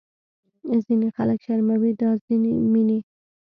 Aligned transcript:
ځینې 0.85 1.07
خلک 1.15 1.37
شرموي 1.45 1.91
دا 2.01 2.09
ځینې 2.25 2.51
مینې 2.73 2.99